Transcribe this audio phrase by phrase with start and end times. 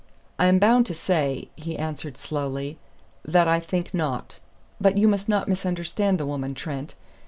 [0.39, 2.79] "I am bound to say," he answered slowly,
[3.23, 4.39] "that I think not.
[4.79, 6.95] But you must not misunderstand the woman, Trent.